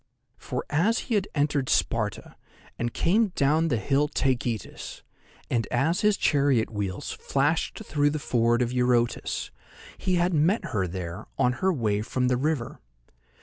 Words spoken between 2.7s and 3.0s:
and